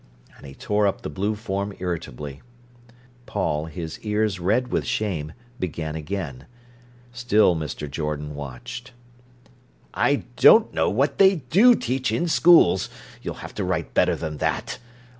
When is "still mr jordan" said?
7.11-8.33